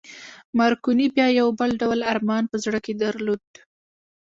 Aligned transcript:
مارکوني 0.57 1.07
بیا 1.15 1.27
یو 1.39 1.47
بل 1.59 1.69
ډول 1.81 1.99
ارمان 2.13 2.43
په 2.51 2.57
زړه 2.63 2.79
کې 2.85 2.93
درلود 3.03 3.45